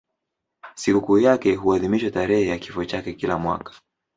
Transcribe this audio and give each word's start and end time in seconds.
Sikukuu 0.75 1.19
yake 1.19 1.55
huadhimishwa 1.55 2.11
tarehe 2.11 2.47
ya 2.47 2.59
kifo 2.59 2.85
chake 2.85 3.13
kila 3.13 3.37
mwaka. 3.37 3.73